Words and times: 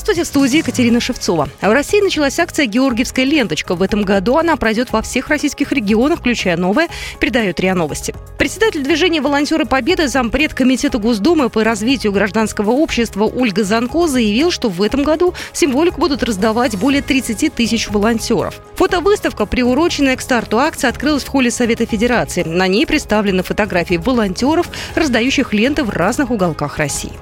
Здравствуйте, 0.00 0.24
в 0.24 0.28
студии 0.28 0.56
Екатерина 0.56 0.98
Шевцова. 0.98 1.50
В 1.60 1.70
России 1.70 2.00
началась 2.00 2.38
акция 2.38 2.64
«Георгиевская 2.64 3.26
ленточка». 3.26 3.74
В 3.74 3.82
этом 3.82 4.02
году 4.02 4.38
она 4.38 4.56
пройдет 4.56 4.92
во 4.92 5.02
всех 5.02 5.28
российских 5.28 5.72
регионах, 5.72 6.20
включая 6.20 6.56
новое, 6.56 6.88
передает 7.18 7.60
РИА 7.60 7.74
Новости. 7.74 8.14
Председатель 8.38 8.82
движения 8.82 9.20
«Волонтеры 9.20 9.66
Победы», 9.66 10.08
зампред 10.08 10.54
Комитета 10.54 10.96
Госдумы 10.96 11.50
по 11.50 11.62
развитию 11.64 12.12
гражданского 12.12 12.70
общества 12.70 13.24
Ольга 13.24 13.62
Занко 13.62 14.06
заявил, 14.06 14.50
что 14.50 14.70
в 14.70 14.80
этом 14.80 15.02
году 15.02 15.34
символику 15.52 16.00
будут 16.00 16.22
раздавать 16.22 16.78
более 16.78 17.02
30 17.02 17.52
тысяч 17.52 17.90
волонтеров. 17.90 18.58
Фотовыставка, 18.76 19.44
приуроченная 19.44 20.16
к 20.16 20.22
старту 20.22 20.60
акции, 20.60 20.88
открылась 20.88 21.24
в 21.24 21.28
холле 21.28 21.50
Совета 21.50 21.84
Федерации. 21.84 22.42
На 22.42 22.68
ней 22.68 22.86
представлены 22.86 23.42
фотографии 23.42 23.96
волонтеров, 23.96 24.66
раздающих 24.94 25.52
ленты 25.52 25.84
в 25.84 25.90
разных 25.90 26.30
уголках 26.30 26.78
России. 26.78 27.12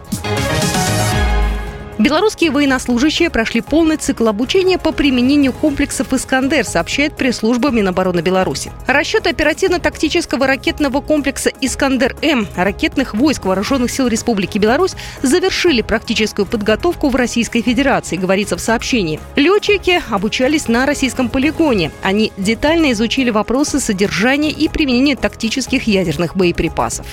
Белорусские 1.98 2.52
военнослужащие 2.52 3.28
прошли 3.28 3.60
полный 3.60 3.96
цикл 3.96 4.28
обучения 4.28 4.78
по 4.78 4.92
применению 4.92 5.52
комплексов 5.52 6.12
«Искандер», 6.12 6.64
сообщает 6.64 7.16
пресс-служба 7.16 7.70
Минобороны 7.70 8.20
Беларуси. 8.20 8.70
Расчет 8.86 9.26
оперативно-тактического 9.26 10.46
ракетного 10.46 11.00
комплекса 11.00 11.50
«Искандер-М» 11.60 12.46
ракетных 12.54 13.14
войск 13.14 13.46
Вооруженных 13.46 13.90
сил 13.90 14.06
Республики 14.06 14.58
Беларусь 14.58 14.94
завершили 15.22 15.82
практическую 15.82 16.46
подготовку 16.46 17.08
в 17.08 17.16
Российской 17.16 17.62
Федерации, 17.62 18.16
говорится 18.16 18.56
в 18.56 18.60
сообщении. 18.60 19.18
Летчики 19.34 20.00
обучались 20.08 20.68
на 20.68 20.86
российском 20.86 21.28
полигоне. 21.28 21.90
Они 22.04 22.32
детально 22.36 22.92
изучили 22.92 23.30
вопросы 23.30 23.80
содержания 23.80 24.50
и 24.50 24.68
применения 24.68 25.16
тактических 25.16 25.88
ядерных 25.88 26.36
боеприпасов. 26.36 27.06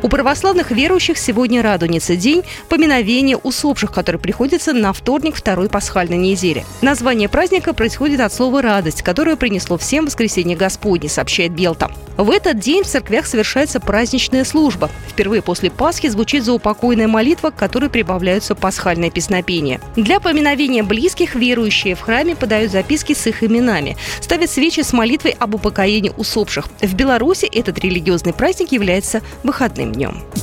У 0.00 0.08
православных 0.08 0.70
верующих 0.70 1.18
сегодня 1.18 1.60
Радуница– 1.60 2.14
день 2.16 2.44
поминовения 2.68 3.36
усопших, 3.36 3.90
который 3.90 4.20
приходится 4.20 4.72
на 4.72 4.92
вторник 4.92 5.34
второй 5.34 5.68
пасхальной 5.68 6.16
недели. 6.16 6.64
Название 6.82 7.28
праздника 7.28 7.74
происходит 7.74 8.20
от 8.20 8.32
слова 8.32 8.62
«радость», 8.62 9.02
которое 9.02 9.34
принесло 9.34 9.76
всем 9.76 10.06
воскресенье 10.06 10.56
Господне, 10.56 11.08
сообщает 11.08 11.50
Белта. 11.50 11.90
В 12.16 12.30
этот 12.30 12.58
день 12.58 12.84
в 12.84 12.86
церквях 12.86 13.26
совершается 13.26 13.80
праздничная 13.80 14.44
служба. 14.44 14.88
Впервые 15.08 15.42
после 15.42 15.70
Пасхи 15.70 16.08
звучит 16.08 16.44
заупокойная 16.44 17.08
молитва, 17.08 17.50
к 17.50 17.56
которой 17.56 17.90
прибавляются 17.90 18.54
пасхальные 18.54 19.10
песнопения. 19.10 19.80
Для 19.96 20.20
поминовения 20.20 20.82
близких 20.84 21.34
верующие 21.34 21.96
в 21.96 22.00
храме 22.00 22.36
подают 22.36 22.70
записки 22.70 23.14
с 23.14 23.26
их 23.26 23.42
именами, 23.42 23.96
ставят 24.20 24.50
свечи 24.50 24.80
с 24.80 24.92
молитвой 24.92 25.34
об 25.38 25.54
упокоении 25.56 26.12
усопших. 26.16 26.68
В 26.80 26.94
Беларуси 26.94 27.46
этот 27.46 27.78
религиозный 27.80 28.32
праздник 28.32 28.72
является 28.72 29.22
выходным 29.42 29.87
выходным 29.88 29.92
днем. 29.92 30.37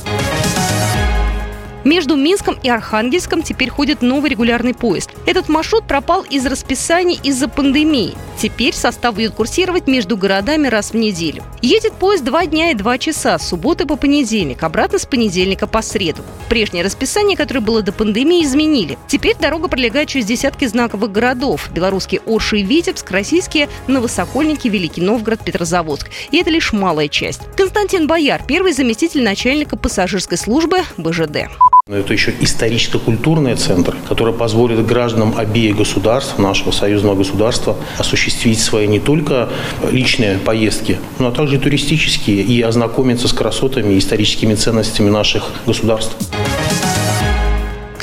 Между 1.86 2.16
Минском 2.16 2.58
и 2.64 2.68
Архангельском 2.68 3.44
теперь 3.44 3.70
ходит 3.70 4.02
новый 4.02 4.28
регулярный 4.28 4.74
поезд. 4.74 5.10
Этот 5.24 5.48
маршрут 5.48 5.86
пропал 5.86 6.24
из 6.28 6.44
расписаний 6.44 7.16
из-за 7.22 7.46
пандемии. 7.46 8.16
Теперь 8.36 8.74
состав 8.74 9.14
будет 9.14 9.34
курсировать 9.34 9.86
между 9.86 10.16
городами 10.16 10.66
раз 10.66 10.90
в 10.90 10.96
неделю. 10.96 11.44
Едет 11.62 11.92
поезд 11.92 12.24
два 12.24 12.44
дня 12.44 12.72
и 12.72 12.74
два 12.74 12.98
часа, 12.98 13.38
с 13.38 13.46
субботы 13.46 13.86
по 13.86 13.94
понедельник, 13.94 14.64
обратно 14.64 14.98
с 14.98 15.06
понедельника 15.06 15.68
по 15.68 15.80
среду. 15.80 16.22
Прежнее 16.48 16.82
расписание, 16.82 17.36
которое 17.36 17.60
было 17.60 17.82
до 17.82 17.92
пандемии, 17.92 18.42
изменили. 18.42 18.98
Теперь 19.06 19.36
дорога 19.36 19.68
пролегает 19.68 20.08
через 20.08 20.26
десятки 20.26 20.64
знаковых 20.64 21.12
городов. 21.12 21.70
Белорусские 21.72 22.20
Орши 22.26 22.58
и 22.58 22.62
Витебск, 22.64 23.08
российские 23.12 23.68
Новосокольники, 23.86 24.66
Великий 24.66 25.02
Новгород, 25.02 25.44
Петрозаводск. 25.44 26.10
И 26.32 26.38
это 26.38 26.50
лишь 26.50 26.72
малая 26.72 27.06
часть. 27.06 27.42
Константин 27.56 28.08
Бояр, 28.08 28.42
первый 28.44 28.72
заместитель 28.72 29.22
начальника 29.22 29.76
пассажирской 29.76 30.36
службы 30.36 30.80
БЖД. 30.96 31.46
Это 31.88 32.12
еще 32.12 32.34
историческо-культурный 32.40 33.54
центр, 33.54 33.94
который 34.08 34.34
позволит 34.34 34.84
гражданам 34.84 35.38
обеих 35.38 35.76
государств, 35.76 36.36
нашего 36.36 36.72
союзного 36.72 37.14
государства, 37.14 37.76
осуществить 37.96 38.58
свои 38.58 38.88
не 38.88 38.98
только 38.98 39.48
личные 39.88 40.38
поездки, 40.38 40.98
но 41.20 41.30
также 41.30 41.60
туристические 41.60 42.42
и 42.42 42.60
ознакомиться 42.60 43.28
с 43.28 43.32
красотами 43.32 43.94
и 43.94 43.98
историческими 43.98 44.56
ценностями 44.56 45.10
наших 45.10 45.44
государств. 45.64 46.16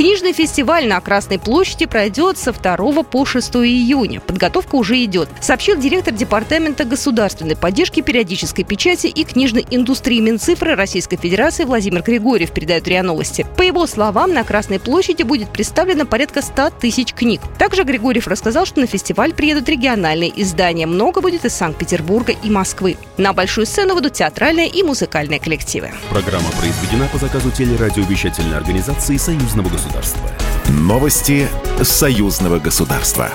Книжный 0.04 0.34
фестиваль 0.34 0.86
на 0.86 1.00
Красной 1.00 1.40
площади 1.40 1.86
пройдет 1.86 2.38
со 2.38 2.52
2 2.52 3.04
по 3.04 3.24
6 3.24 3.56
июня. 3.56 4.20
Подготовка 4.20 4.76
уже 4.76 5.02
идет, 5.02 5.30
сообщил 5.40 5.78
директор 5.78 6.14
Департамента 6.14 6.84
государственной 6.84 7.56
поддержки 7.56 8.02
периодической 8.02 8.66
печати 8.66 9.08
и 9.08 9.24
книжной 9.24 9.66
индустрии 9.72 10.20
Минцифры 10.20 10.76
Российской 10.76 11.16
Федерации 11.16 11.64
Владимир 11.64 12.02
Григорьев, 12.02 12.52
передает 12.52 12.86
РИА 12.86 13.02
Новости. 13.02 13.48
По 13.56 13.62
его 13.62 13.88
словам, 13.88 14.34
на 14.34 14.44
Красной 14.44 14.78
площади 14.78 15.24
будет 15.24 15.48
представлено 15.54 16.06
порядка 16.06 16.42
100 16.42 16.72
тысяч 16.82 17.14
книг. 17.14 17.40
Также 17.58 17.84
Григорьев 17.84 18.28
рассказал, 18.28 18.66
что 18.66 18.82
на 18.82 18.88
фестиваль 18.88 19.34
приедут 19.34 19.70
региональные 19.70 20.34
издания. 20.42 20.86
Много 20.86 21.22
будет 21.22 21.46
из 21.46 21.54
Санкт-Петербурга 21.54 22.34
и 22.44 22.50
Москвы. 22.50 22.98
На 23.18 23.32
большую 23.32 23.66
сцену 23.66 23.94
выйдут 23.94 24.12
театральные 24.12 24.68
и 24.68 24.84
музыкальные 24.84 25.40
коллективы. 25.40 25.92
Программа 26.10 26.50
произведена 26.60 27.08
по 27.08 27.20
заказу 27.20 27.52
телерадиовещательной 27.52 28.58
организации 28.58 29.16
Союзного 29.16 29.70
государства 29.70 29.93
государства. 29.94 30.30
Новости 30.70 31.48
союзного 31.84 32.60
государства. 32.60 33.30